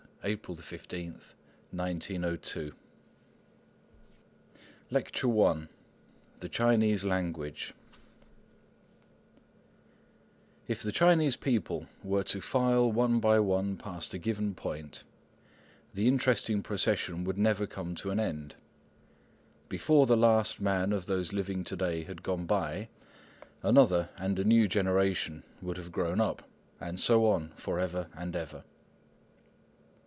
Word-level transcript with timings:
175 0.23 1.35
LECTURE 1.71 1.73
I 1.73 1.93
THE 1.97 1.97
CHINESE 2.07 2.13
LANGUAGE 4.91 5.19
CHINA 5.19 5.49
AND 5.49 5.67
THE 5.67 5.67
CHINESE 5.67 5.71
THE 6.39 6.47
CHINESE 6.49 7.03
LANGUAGE 7.05 7.73
If 10.67 10.83
the 10.83 10.91
Chinese 10.91 11.35
people 11.37 11.87
were 12.03 12.21
to 12.25 12.39
file 12.39 12.91
one 12.91 13.19
by 13.19 13.39
one 13.39 13.77
past 13.77 14.13
a 14.13 14.19
given 14.19 14.53
point, 14.53 15.03
the 15.95 16.07
interesting 16.07 16.61
procession 16.61 17.23
would 17.23 17.39
never 17.39 17.65
come 17.65 17.95
to 17.95 18.11
an 18.11 18.19
end. 18.19 18.53
Before 19.69 20.05
the 20.05 20.15
last 20.15 20.61
man 20.61 20.93
of 20.93 21.07
those 21.07 21.33
living 21.33 21.63
to 21.63 21.75
day 21.75 22.03
had 22.03 22.21
gone 22.21 22.45
by, 22.45 22.89
another 23.63 24.09
and 24.17 24.37
a 24.37 24.43
new 24.43 24.67
generation 24.67 25.41
would 25.63 25.77
have 25.77 25.91
grown 25.91 26.21
up, 26.21 26.47
and 26.79 26.99
so 26.99 27.25
on 27.25 27.53
for 27.55 27.79
ever 27.79 28.07
and 28.13 28.35
ever. 28.35 28.63